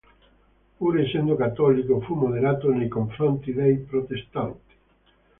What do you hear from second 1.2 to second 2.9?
cattolico, fu moderato nei